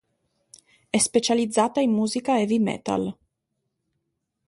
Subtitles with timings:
[0.89, 3.15] È specializzata in musica heavy metal.